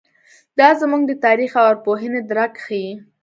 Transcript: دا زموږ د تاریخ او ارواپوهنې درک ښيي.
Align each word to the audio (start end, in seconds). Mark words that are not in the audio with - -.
دا 0.59 0.69
زموږ 0.81 1.01
د 1.07 1.11
تاریخ 1.25 1.51
او 1.59 1.65
ارواپوهنې 1.71 2.21
درک 2.29 2.53
ښيي. 2.65 2.91